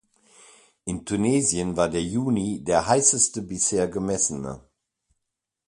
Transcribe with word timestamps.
In 0.85 1.05
Tunesien 1.05 1.77
war 1.77 1.87
der 1.87 2.01
Juni 2.01 2.63
der 2.63 2.87
heißeste 2.87 3.43
bisher 3.43 3.87
gemessene. 3.87 4.59